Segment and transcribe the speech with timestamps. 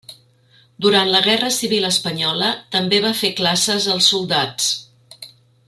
[0.85, 4.73] Durant la guerra civil espanyola també va fer classes als soldats.